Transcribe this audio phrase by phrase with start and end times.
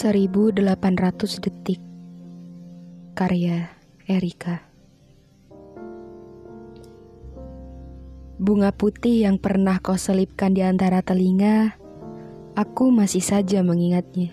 [0.00, 1.76] 1800 detik.
[3.12, 3.68] Karya
[4.08, 4.64] Erika.
[8.40, 11.76] Bunga putih yang pernah kau selipkan di antara telinga
[12.56, 14.32] Aku masih saja mengingatnya.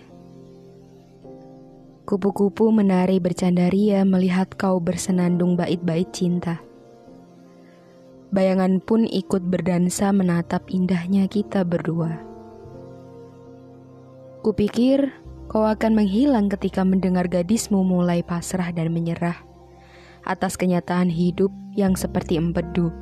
[2.08, 6.64] Kupu-kupu menari bercandaria melihat kau bersenandung bait-bait cinta.
[8.32, 12.24] Bayangan pun ikut berdansa menatap indahnya kita berdua.
[14.40, 15.12] Kupikir
[15.48, 19.48] Kau akan menghilang ketika mendengar gadismu mulai pasrah dan menyerah
[20.20, 22.92] atas kenyataan hidup yang seperti empedu.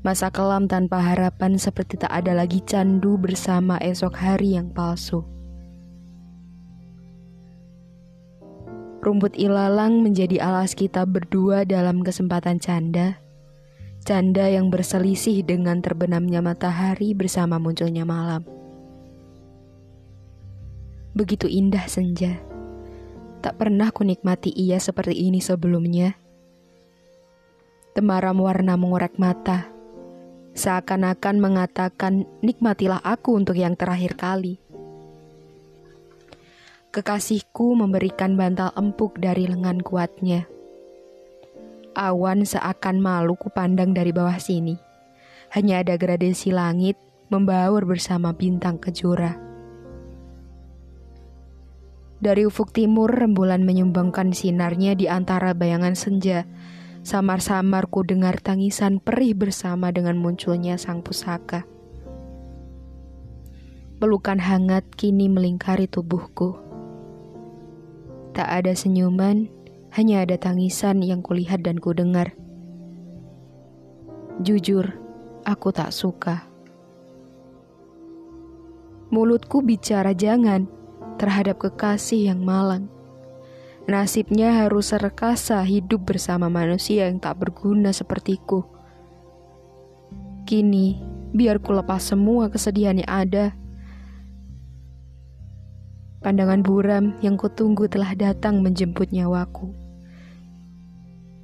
[0.00, 5.24] Masa kelam tanpa harapan seperti tak ada lagi candu bersama esok hari yang palsu.
[9.04, 13.20] Rumput ilalang menjadi alas kita berdua dalam kesempatan canda.
[14.04, 18.63] Canda yang berselisih dengan terbenamnya matahari bersama munculnya malam.
[21.14, 22.42] Begitu indah senja.
[23.38, 26.18] Tak pernah ku nikmati ia seperti ini sebelumnya.
[27.94, 29.70] Temaram warna mengorek mata.
[30.58, 34.58] Seakan-akan mengatakan, nikmatilah aku untuk yang terakhir kali.
[36.90, 40.50] Kekasihku memberikan bantal empuk dari lengan kuatnya.
[41.94, 44.74] Awan seakan malu kupandang dari bawah sini.
[45.54, 46.98] Hanya ada gradasi langit
[47.30, 49.53] membaur bersama bintang kejora.
[52.24, 56.48] Dari ufuk timur, rembulan menyumbangkan sinarnya di antara bayangan senja.
[57.04, 61.68] Samar-samar ku dengar tangisan perih bersama dengan munculnya sang pusaka.
[64.00, 66.56] Pelukan hangat kini melingkari tubuhku.
[68.32, 69.52] Tak ada senyuman,
[69.92, 72.32] hanya ada tangisan yang kulihat dan kudengar.
[74.40, 74.96] Jujur,
[75.44, 76.48] aku tak suka.
[79.12, 80.83] Mulutku bicara jangan,
[81.16, 82.90] terhadap kekasih yang malang.
[83.84, 88.64] Nasibnya harus serekasa hidup bersama manusia yang tak berguna sepertiku.
[90.48, 91.04] Kini,
[91.36, 93.52] biar ku lepas semua kesedihan yang ada.
[96.24, 99.76] Pandangan buram yang kutunggu telah datang menjemput nyawaku.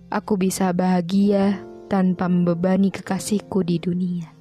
[0.09, 1.61] Aku bisa bahagia
[1.93, 4.40] tanpa membebani kekasihku di dunia.